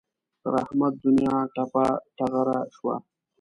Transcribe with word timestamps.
پر 0.41 0.53
احمد 0.63 0.93
دونیا 1.03 1.35
ټپه 1.55 1.85
ټغره 2.17 2.59
شوه. 2.75 2.95